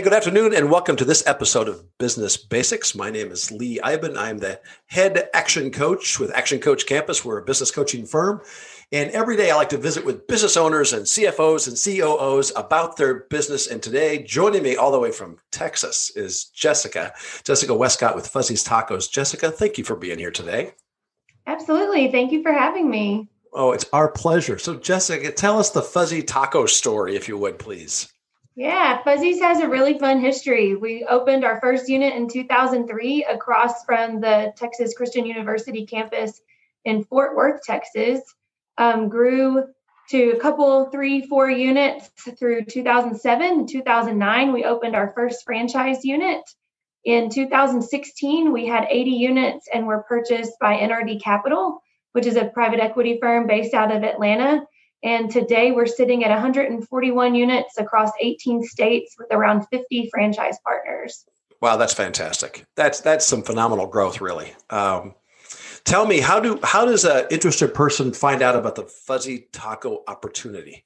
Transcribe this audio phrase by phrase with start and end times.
[0.00, 2.94] Hey, good afternoon, and welcome to this episode of Business Basics.
[2.94, 4.16] My name is Lee Iben.
[4.16, 7.22] I'm the head action coach with Action Coach Campus.
[7.22, 8.40] We're a business coaching firm.
[8.92, 12.96] And every day I like to visit with business owners and CFOs and COOs about
[12.96, 13.66] their business.
[13.66, 17.12] And today, joining me all the way from Texas is Jessica,
[17.44, 19.12] Jessica Westcott with Fuzzy's Tacos.
[19.12, 20.72] Jessica, thank you for being here today.
[21.46, 22.10] Absolutely.
[22.10, 23.28] Thank you for having me.
[23.52, 24.56] Oh, it's our pleasure.
[24.56, 28.10] So, Jessica, tell us the Fuzzy Taco story, if you would, please.
[28.60, 30.76] Yeah, Fuzzy's has a really fun history.
[30.76, 36.42] We opened our first unit in 2003 across from the Texas Christian University campus
[36.84, 38.20] in Fort Worth, Texas.
[38.76, 39.64] Um, grew
[40.10, 43.60] to a couple, three, four units through 2007.
[43.60, 46.42] In 2009, we opened our first franchise unit.
[47.06, 51.82] In 2016, we had 80 units and were purchased by NRD Capital,
[52.12, 54.66] which is a private equity firm based out of Atlanta.
[55.02, 61.24] And today we're sitting at 141 units across 18 states with around 50 franchise partners.
[61.60, 62.64] Wow, that's fantastic.
[62.76, 64.52] That's that's some phenomenal growth, really.
[64.70, 65.14] Um,
[65.84, 70.02] tell me, how do how does an interested person find out about the Fuzzy Taco
[70.06, 70.84] opportunity?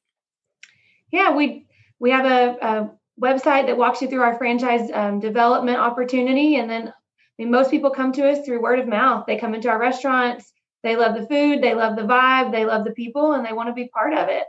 [1.12, 1.66] Yeah, we
[2.00, 6.68] we have a, a website that walks you through our franchise um, development opportunity, and
[6.68, 6.92] then I
[7.38, 9.26] mean, most people come to us through word of mouth.
[9.26, 10.52] They come into our restaurants
[10.84, 13.70] they love the food, they love the vibe, they love the people, and they want
[13.70, 14.44] to be part of it.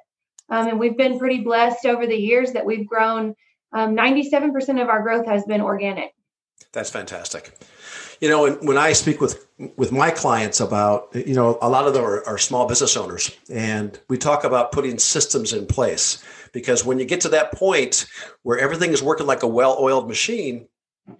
[0.49, 3.35] Um, and we've been pretty blessed over the years that we've grown.
[3.71, 6.13] Um, 97% of our growth has been organic.
[6.73, 7.57] That's fantastic.
[8.19, 9.45] You know, when, when I speak with
[9.77, 13.31] with my clients about, you know, a lot of them are, are small business owners,
[13.49, 18.05] and we talk about putting systems in place because when you get to that point
[18.43, 20.67] where everything is working like a well-oiled machine,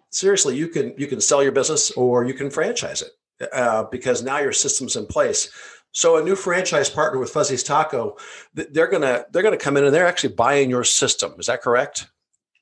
[0.10, 3.12] seriously, you can you can sell your business or you can franchise it
[3.54, 5.50] uh, because now your system's in place.
[5.92, 8.18] So a new franchise partner with Fuzzy's Taco,
[8.54, 11.36] they're gonna they're gonna come in and they're actually buying your system.
[11.40, 12.10] Is that correct?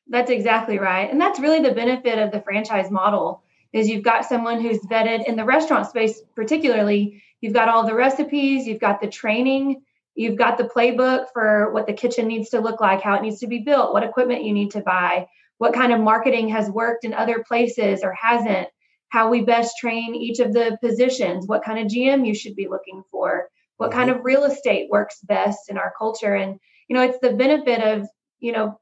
[0.07, 3.43] That's exactly right, and that's really the benefit of the franchise model.
[3.71, 7.23] Is you've got someone who's vetted in the restaurant space, particularly.
[7.41, 9.81] You've got all the recipes, you've got the training,
[10.15, 13.39] you've got the playbook for what the kitchen needs to look like, how it needs
[13.39, 17.03] to be built, what equipment you need to buy, what kind of marketing has worked
[17.03, 18.69] in other places or hasn't
[19.13, 22.67] how we best train each of the positions, what kind of GM you should be
[22.67, 23.47] looking for,
[23.77, 24.17] what kind mm-hmm.
[24.17, 26.33] of real estate works best in our culture.
[26.33, 28.07] And, you know, it's the benefit of,
[28.39, 28.79] you know,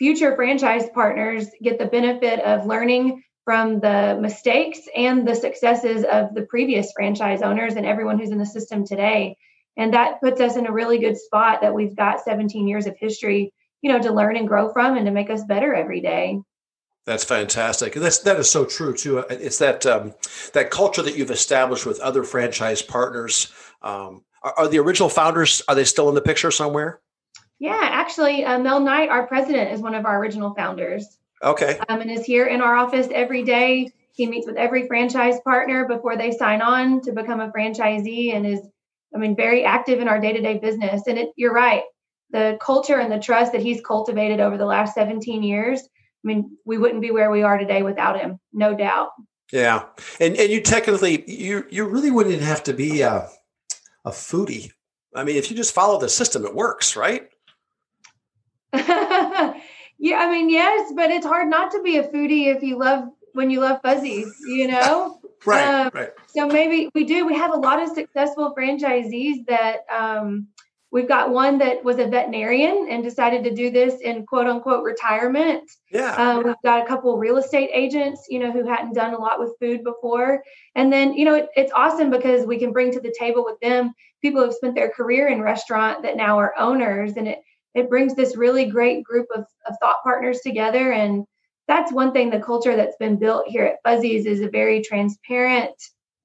[0.00, 6.34] future franchise partners get the benefit of learning from the mistakes and the successes of
[6.34, 9.36] the previous franchise owners and everyone who's in the system today.
[9.76, 12.96] And that puts us in a really good spot that we've got 17 years of
[12.98, 16.40] history, you know, to learn and grow from and to make us better every day.
[17.06, 17.94] That's fantastic.
[17.94, 19.18] And That's that is so true too.
[19.18, 20.12] It's that um,
[20.54, 23.52] that culture that you've established with other franchise partners.
[23.80, 27.00] Um, are, are, the original founders are they still in the picture somewhere?
[27.60, 31.18] Yeah, actually, uh, Mel Knight, our president, is one of our original founders.
[31.42, 31.78] Okay.
[31.88, 33.92] Um, and is here in our office every day.
[34.12, 38.46] He meets with every franchise partner before they sign on to become a franchisee, and
[38.46, 38.60] is,
[39.14, 41.06] I mean, very active in our day to day business.
[41.06, 41.82] And it, you're right,
[42.30, 45.88] the culture and the trust that he's cultivated over the last 17 years
[46.26, 49.10] mean, we wouldn't be where we are today without him, no doubt.
[49.52, 49.84] Yeah,
[50.20, 53.28] and and you technically you you really wouldn't have to be a,
[54.04, 54.72] a foodie.
[55.14, 57.28] I mean, if you just follow the system, it works, right?
[58.72, 63.04] yeah, I mean, yes, but it's hard not to be a foodie if you love
[63.32, 65.20] when you love fuzzies, you know.
[65.44, 66.10] right, um, right.
[66.26, 67.24] So maybe we do.
[67.24, 70.48] We have a lot of successful franchisees that um,
[70.96, 74.82] We've got one that was a veterinarian and decided to do this in quote unquote
[74.82, 75.70] retirement.
[75.92, 76.14] Yeah.
[76.14, 79.38] Um, we've got a couple real estate agents, you know, who hadn't done a lot
[79.38, 80.42] with food before.
[80.74, 83.60] And then, you know, it, it's awesome because we can bring to the table with
[83.60, 83.92] them
[84.22, 87.18] people who've spent their career in restaurant that now are owners.
[87.18, 87.40] And it,
[87.74, 90.92] it brings this really great group of, of thought partners together.
[90.92, 91.26] And
[91.68, 95.74] that's one thing the culture that's been built here at Fuzzy's is a very transparent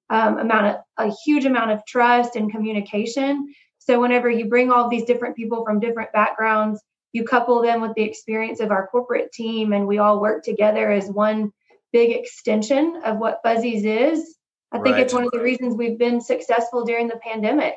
[0.09, 3.53] um, amount of a huge amount of trust and communication
[3.91, 6.81] so whenever you bring all these different people from different backgrounds,
[7.11, 10.89] you couple them with the experience of our corporate team, and we all work together
[10.89, 11.51] as one
[11.91, 14.37] big extension of what Fuzzy's is.
[14.71, 15.01] I think right.
[15.01, 17.75] it's one of the reasons we've been successful during the pandemic.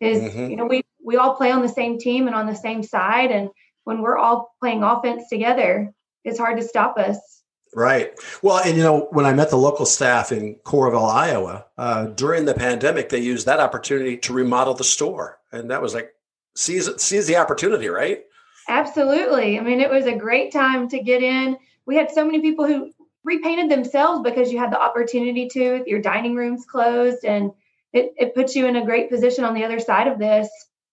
[0.00, 0.50] Is mm-hmm.
[0.50, 3.30] you know we we all play on the same team and on the same side,
[3.30, 3.48] and
[3.84, 5.94] when we're all playing offense together,
[6.24, 7.43] it's hard to stop us.
[7.74, 8.12] Right.
[8.40, 12.44] Well, and you know, when I met the local staff in Coralville, Iowa, uh, during
[12.44, 16.14] the pandemic, they used that opportunity to remodel the store, and that was like
[16.54, 18.24] seize seize the opportunity, right?
[18.68, 19.58] Absolutely.
[19.58, 21.56] I mean, it was a great time to get in.
[21.84, 22.92] We had so many people who
[23.24, 25.82] repainted themselves because you had the opportunity to.
[25.86, 27.50] Your dining rooms closed, and
[27.92, 30.48] it it puts you in a great position on the other side of this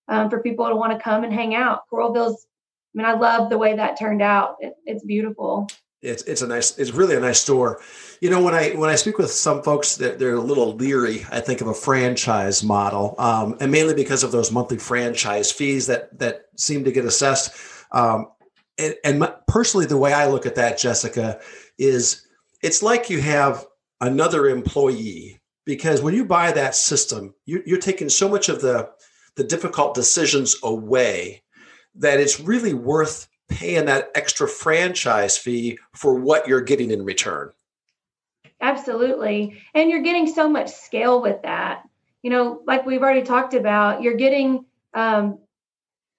[0.08, 1.84] um, for people to want to come and hang out.
[1.92, 2.48] Coralville's
[2.94, 4.58] I mean, I love the way that turned out.
[4.60, 5.70] It, it's beautiful.
[6.02, 7.80] It's it's a nice it's really a nice store.
[8.22, 11.26] You know, when I when I speak with some folks, that they're, a little leery.
[11.32, 15.88] I think of a franchise model, um, and mainly because of those monthly franchise fees
[15.88, 17.54] that that seem to get assessed.
[17.92, 18.28] Um,
[18.80, 21.40] and, and my, personally, the way I look at that, Jessica,
[21.78, 22.26] is
[22.64, 23.66] it's like you have
[24.00, 28.90] another employee because when you buy that system, you, you're taking so much of the
[29.36, 31.44] the difficult decisions away
[31.96, 37.52] that it's really worth paying that extra franchise fee for what you're getting in return.
[38.60, 39.62] Absolutely.
[39.74, 41.84] And you're getting so much scale with that.
[42.22, 45.40] You know, like we've already talked about, you're getting um,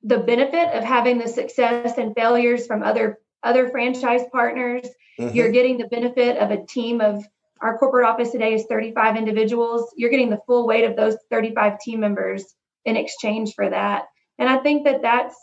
[0.02, 4.86] the benefit of having the success and failures from other other franchise partners.
[5.18, 5.36] Mm-hmm.
[5.36, 7.24] You're getting the benefit of a team of
[7.60, 9.92] our corporate office today is 35 individuals.
[9.96, 12.44] You're getting the full weight of those 35 team members
[12.84, 14.06] in exchange for that.
[14.38, 15.36] And I think that that's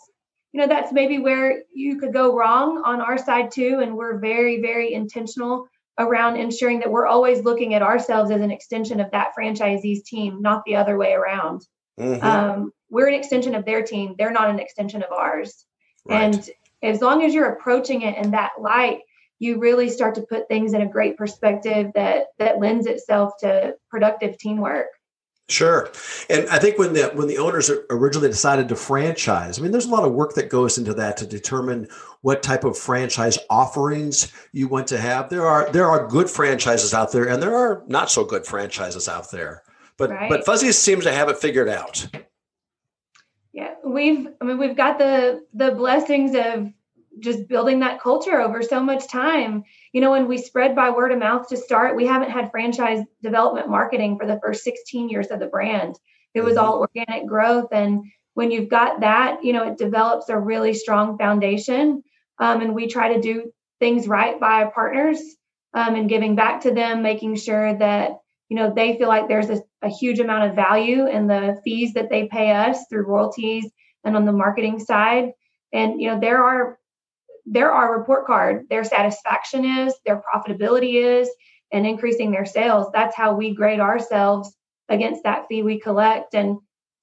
[0.52, 4.18] you know that's maybe where you could go wrong on our side too and we're
[4.18, 5.68] very very intentional
[5.98, 10.42] around ensuring that we're always looking at ourselves as an extension of that franchisee's team
[10.42, 11.66] not the other way around
[12.00, 12.26] mm-hmm.
[12.26, 15.66] um, we're an extension of their team they're not an extension of ours
[16.08, 16.36] right.
[16.36, 16.50] and
[16.82, 19.00] as long as you're approaching it in that light
[19.40, 23.74] you really start to put things in a great perspective that that lends itself to
[23.90, 24.88] productive teamwork
[25.50, 25.90] Sure,
[26.30, 29.88] and I think when the when the owners originally decided to franchise, I mean, there's
[29.88, 31.88] a lot of work that goes into that to determine
[32.22, 35.30] what type of franchise offerings you want to have.
[35.30, 39.10] There are there are good franchises out there, and there are not so good franchises
[39.10, 39.64] out there.
[39.98, 40.30] But right.
[40.30, 42.08] but Fuzzy seems to have it figured out.
[43.52, 46.72] Yeah, we've I mean we've got the the blessings of
[47.20, 49.64] just building that culture over so much time.
[49.94, 53.04] You know, when we spread by word of mouth to start, we haven't had franchise
[53.22, 55.96] development marketing for the first 16 years of the brand.
[56.34, 56.66] It was mm-hmm.
[56.66, 57.70] all organic growth.
[57.72, 62.04] And when you've got that, you know, it develops a really strong foundation.
[62.40, 65.20] Um, and we try to do things right by our partners
[65.74, 68.12] um, and giving back to them, making sure that,
[68.48, 71.94] you know, they feel like there's a, a huge amount of value in the fees
[71.94, 73.66] that they pay us through royalties
[74.04, 75.32] and on the marketing side.
[75.72, 76.79] And, you know, there are
[77.50, 78.68] they're our report card.
[78.70, 81.30] Their satisfaction is, their profitability is,
[81.72, 82.88] and increasing their sales.
[82.94, 84.56] That's how we grade ourselves
[84.88, 86.34] against that fee we collect.
[86.34, 86.58] And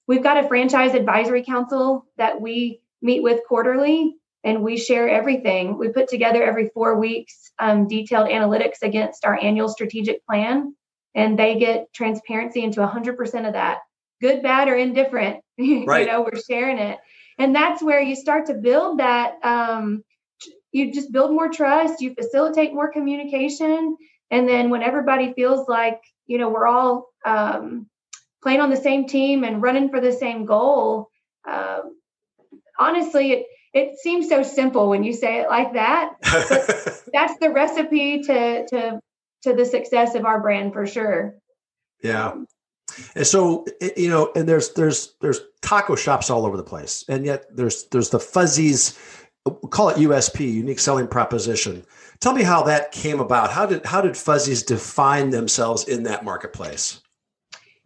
[0.07, 5.77] we've got a franchise advisory council that we meet with quarterly and we share everything.
[5.77, 10.75] We put together every four weeks um, detailed analytics against our annual strategic plan,
[11.15, 13.79] and they get transparency into 100% of that,
[14.21, 15.41] good, bad, or indifferent.
[15.59, 16.01] Right.
[16.01, 16.99] you know, we're sharing it.
[17.39, 20.03] And that's where you start to build that um,
[20.71, 23.97] you just build more trust, you facilitate more communication.
[24.31, 27.87] And then when everybody feels like, you know, we're all um,
[28.43, 31.09] playing on the same team and running for the same goal,
[31.47, 31.97] um,
[32.79, 36.13] honestly, it, it seems so simple when you say it like that.
[37.13, 38.99] That's the recipe to, to,
[39.43, 41.35] to the success of our brand for sure.
[42.03, 42.33] Yeah.
[43.15, 43.65] And so
[43.95, 47.85] you know, and there's there's there's taco shops all over the place, and yet there's
[47.91, 48.97] there's the fuzzies
[49.51, 51.85] call it USP, unique selling proposition.
[52.19, 53.51] Tell me how that came about.
[53.51, 57.01] How did how did Fuzzies define themselves in that marketplace?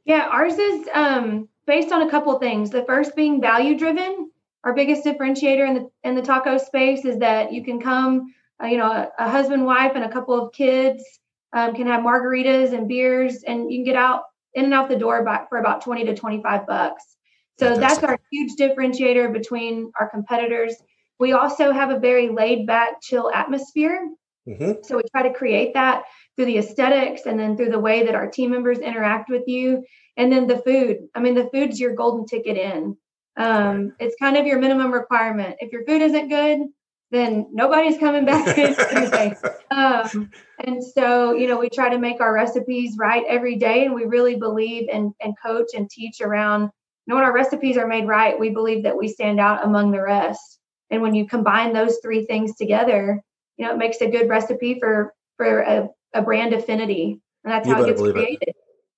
[0.05, 2.69] Yeah, ours is um, based on a couple things.
[2.69, 4.31] The first being value driven.
[4.63, 8.67] Our biggest differentiator in the in the taco space is that you can come, uh,
[8.67, 11.03] you know, a, a, husband, wife, and a couple of kids
[11.51, 14.95] um, can have margaritas and beers, and you can get out in and out the
[14.95, 17.17] door by, for about twenty to twenty five bucks.
[17.59, 18.01] So Fantastic.
[18.01, 20.75] that's our huge differentiator between our competitors.
[21.21, 24.09] We also have a very laid back, chill atmosphere.
[24.47, 24.81] Mm-hmm.
[24.81, 28.15] So we try to create that through the aesthetics and then through the way that
[28.15, 29.85] our team members interact with you.
[30.17, 30.97] And then the food.
[31.13, 32.97] I mean, the food's your golden ticket in.
[33.37, 35.57] Um, it's kind of your minimum requirement.
[35.59, 36.67] If your food isn't good,
[37.11, 38.57] then nobody's coming back
[39.71, 43.93] um, and so, you know, we try to make our recipes right every day, and
[43.93, 46.63] we really believe and and coach and teach around.
[46.63, 46.69] You
[47.07, 50.01] know, when our recipes are made right, we believe that we stand out among the
[50.01, 50.60] rest.
[50.91, 53.23] And when you combine those three things together,
[53.57, 57.19] you know, it makes a good recipe for for a, a brand affinity.
[57.43, 58.49] And that's you how it gets created.
[58.49, 58.55] It.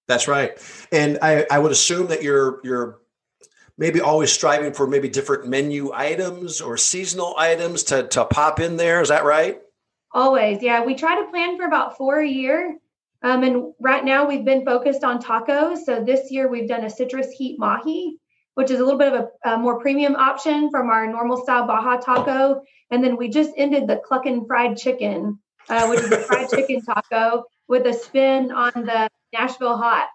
[0.08, 0.52] That's right.
[0.92, 3.00] And I, I would assume that you're you're
[3.78, 8.78] maybe always striving for maybe different menu items or seasonal items to, to pop in
[8.78, 9.02] there.
[9.02, 9.60] Is that right?
[10.12, 10.62] Always.
[10.62, 10.84] Yeah.
[10.84, 12.78] We try to plan for about four a year.
[13.24, 15.80] Um, and right now we've been focused on tacos.
[15.86, 18.18] So this year we've done a citrus heat mahi,
[18.56, 21.66] which is a little bit of a, a, more premium option from our normal style
[21.66, 22.62] Baja taco.
[22.92, 26.82] And then we just ended the Cluckin' Fried Chicken, uh, which is a fried chicken
[26.82, 30.08] taco with a spin on the Nashville hot.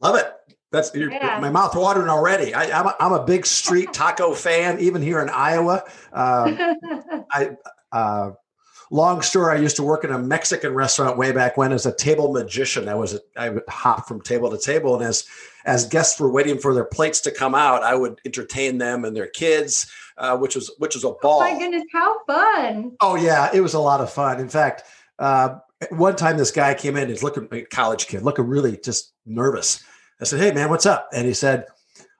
[0.00, 0.32] Love it.
[0.72, 1.38] That's yeah.
[1.40, 2.52] my mouth watering already.
[2.52, 5.84] I, am a, I'm a big street taco fan, even here in Iowa.
[6.12, 6.74] Uh,
[7.32, 7.56] I
[7.92, 8.30] uh,
[8.90, 9.56] long story.
[9.56, 12.88] I used to work in a Mexican restaurant way back when as a table magician.
[12.88, 15.24] I was a, I would hop from table to table, and as
[15.66, 19.14] as guests were waiting for their plates to come out, I would entertain them and
[19.14, 21.40] their kids, uh, which was which was a ball.
[21.40, 22.96] Oh my goodness, how fun!
[23.00, 24.40] Oh yeah, it was a lot of fun.
[24.40, 24.84] In fact,
[25.18, 25.56] uh,
[25.90, 27.08] one time this guy came in.
[27.08, 29.84] He's looking like a college kid, looking really just nervous.
[30.20, 31.66] I said, "Hey man, what's up?" And he said,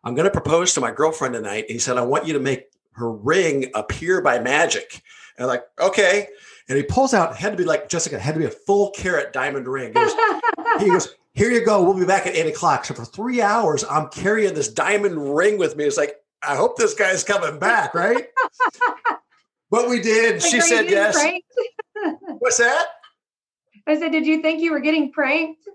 [0.04, 2.40] "I'm going to propose to my girlfriend tonight." And He said, "I want you to
[2.40, 5.02] make her ring appear by magic."
[5.36, 6.28] And I'm like, okay.
[6.68, 9.32] And he pulls out, had to be like Jessica, had to be a full carat
[9.32, 9.88] diamond ring.
[9.88, 10.12] He goes,
[10.80, 11.82] he goes, here you go.
[11.82, 12.86] We'll be back at eight o'clock.
[12.86, 15.84] So for three hours, I'm carrying this diamond ring with me.
[15.84, 18.28] It's like, I hope this guy's coming back, right?
[19.70, 20.42] but we did.
[20.42, 21.14] Like, she said yes.
[22.38, 22.86] What's that?
[23.86, 25.68] I said, did you think you were getting pranked?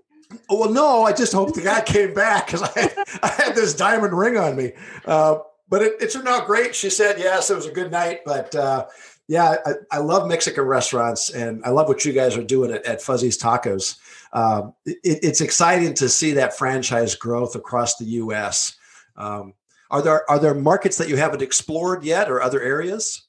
[0.50, 2.92] Oh, well, no, I just hope the guy came back because I,
[3.22, 4.72] I had this diamond ring on me.
[5.04, 5.38] Uh,
[5.68, 6.74] but it, it, turned out great.
[6.74, 8.22] She said yes, it was a good night.
[8.26, 8.86] But uh,
[9.28, 12.84] yeah, I, I, love Mexican restaurants, and I love what you guys are doing at,
[12.84, 13.98] at Fuzzy's Tacos.
[14.32, 18.76] Um, it, it's exciting to see that franchise growth across the U.S.
[19.16, 19.54] Um,
[19.90, 23.26] are there are there markets that you haven't explored yet, or other areas?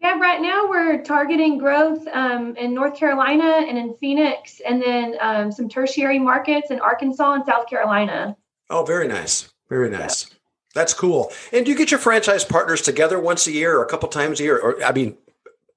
[0.00, 5.16] Yeah, right now we're targeting growth um, in North Carolina and in Phoenix, and then
[5.20, 8.36] um, some tertiary markets in Arkansas and South Carolina.
[8.70, 10.28] Oh, very nice, very nice.
[10.30, 10.36] Yeah.
[10.74, 11.32] That's cool.
[11.52, 14.38] And do you get your franchise partners together once a year or a couple times
[14.38, 14.58] a year?
[14.58, 15.18] Or I mean,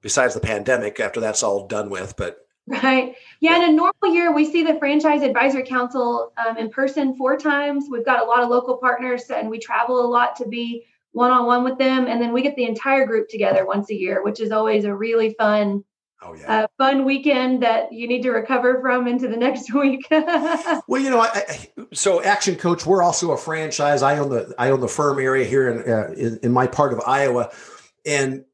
[0.01, 3.15] besides the pandemic, after that's all done with, but right.
[3.39, 7.37] Yeah, in a normal year, we see the franchise advisory council um, in person four
[7.37, 7.85] times.
[7.89, 11.31] We've got a lot of local partners, and we travel a lot to be one
[11.31, 12.07] on one with them.
[12.07, 14.95] And then we get the entire group together once a year, which is always a
[14.95, 15.83] really fun
[16.25, 20.07] Oh yeah, uh, fun weekend that you need to recover from into the next week.
[20.09, 24.01] well, you know, I, I, so Action Coach, we're also a franchise.
[24.01, 26.93] I own the I own the firm area here in uh, in, in, my part
[26.93, 27.51] of Iowa,
[28.05, 28.45] and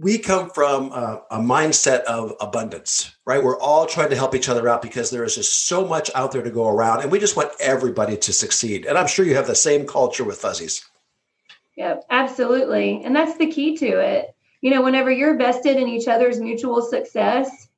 [0.00, 3.42] we come from a, a, mindset of abundance, right?
[3.42, 6.32] We're all trying to help each other out because there is just so much out
[6.32, 8.86] there to go around, and we just want everybody to succeed.
[8.86, 10.84] And I'm sure you have the same culture with Fuzzies.
[11.76, 16.08] Yep, absolutely, and that's the key to it you know whenever you're vested in each
[16.08, 17.68] other's mutual success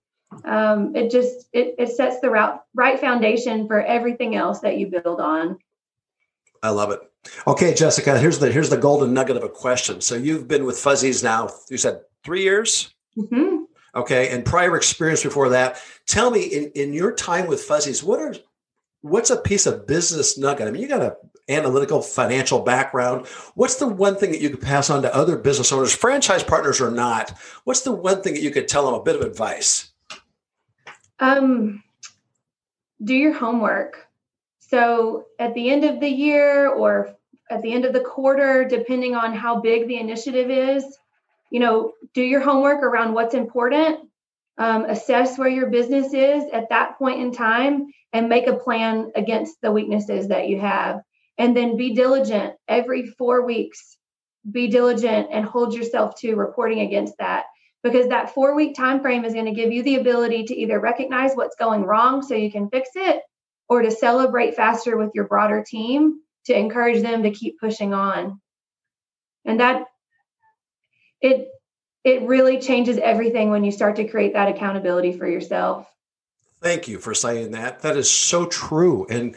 [0.44, 4.86] um, it just it, it sets the right, right foundation for everything else that you
[4.86, 5.58] build on
[6.62, 7.00] i love it
[7.46, 10.78] okay jessica here's the here's the golden nugget of a question so you've been with
[10.78, 13.64] fuzzies now you said three years mm-hmm.
[13.94, 18.20] okay and prior experience before that tell me in, in your time with fuzzies what
[18.20, 18.34] are
[19.00, 21.16] what's a piece of business nugget i mean you got a
[21.48, 23.26] analytical financial background.
[23.54, 26.80] What's the one thing that you could pass on to other business owners, franchise partners
[26.80, 27.30] or not?
[27.64, 29.90] What's the one thing that you could tell them a bit of advice?
[31.20, 31.82] Um,
[33.02, 34.06] do your homework.
[34.60, 37.14] So at the end of the year or
[37.50, 40.98] at the end of the quarter, depending on how big the initiative is,
[41.52, 44.08] you know, do your homework around what's important.
[44.56, 49.12] Um, assess where your business is at that point in time and make a plan
[49.14, 51.00] against the weaknesses that you have.
[51.36, 52.54] And then be diligent.
[52.68, 53.98] Every four weeks
[54.50, 57.44] be diligent and hold yourself to reporting against that.
[57.82, 60.80] Because that four week time frame is going to give you the ability to either
[60.80, 63.20] recognize what's going wrong so you can fix it
[63.68, 68.40] or to celebrate faster with your broader team to encourage them to keep pushing on.
[69.44, 69.86] And that
[71.22, 71.48] it
[72.04, 75.88] it really changes everything when you start to create that accountability for yourself.
[76.60, 77.80] Thank you for saying that.
[77.80, 79.06] That is so true.
[79.08, 79.36] And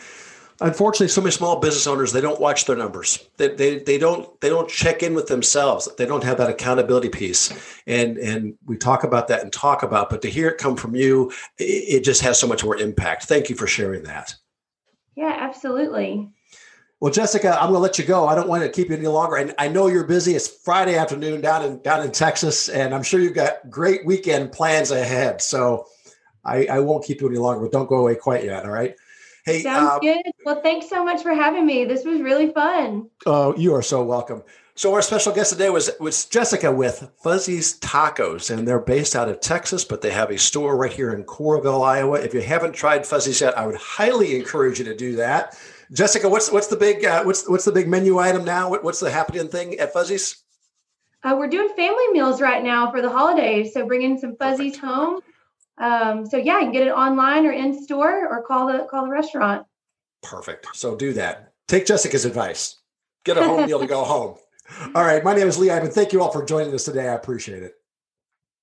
[0.61, 3.27] unfortunately so many small business owners they don't watch their numbers.
[3.37, 5.89] They, they, they don't they don't check in with themselves.
[5.97, 7.53] They don't have that accountability piece.
[7.85, 10.95] And and we talk about that and talk about but to hear it come from
[10.95, 11.63] you it,
[11.97, 13.25] it just has so much more impact.
[13.25, 14.35] Thank you for sharing that.
[15.15, 16.31] Yeah absolutely
[16.99, 18.27] well, Jessica, I'm going to let you go.
[18.27, 19.37] I don't want to keep you any longer.
[19.37, 20.33] I, I know you're busy.
[20.33, 24.51] It's Friday afternoon down in down in Texas, and I'm sure you've got great weekend
[24.51, 25.41] plans ahead.
[25.41, 25.87] So
[26.43, 27.63] I, I won't keep you any longer.
[27.63, 28.63] But don't go away quite yet.
[28.63, 28.95] All right.
[29.45, 30.21] Hey, sounds uh, good.
[30.45, 31.85] Well, thanks so much for having me.
[31.85, 33.09] This was really fun.
[33.25, 34.41] Oh, you are so welcome.
[34.77, 39.29] So our special guest today was was Jessica with Fuzzy's Tacos, and they're based out
[39.29, 42.19] of Texas, but they have a store right here in Coralville, Iowa.
[42.19, 45.57] If you haven't tried Fuzzy's yet, I would highly encourage you to do that.
[45.93, 48.69] Jessica, what's what's the big uh, what's what's the big menu item now?
[48.69, 50.43] What, what's the happening thing at Fuzzy's?
[51.23, 54.85] Uh, we're doing family meals right now for the holidays, so bringing some Fuzzy's Perfect.
[54.85, 55.21] home
[55.77, 59.05] um, so yeah, you can get it online or in store or call the call
[59.05, 59.65] the restaurant.
[60.23, 60.67] Perfect.
[60.73, 61.53] So do that.
[61.67, 62.77] Take Jessica's advice.
[63.23, 64.37] Get a home meal to go home.
[64.95, 65.23] All right.
[65.23, 65.91] My name is Lee Iben.
[65.91, 67.07] Thank you all for joining us today.
[67.07, 67.73] I appreciate it.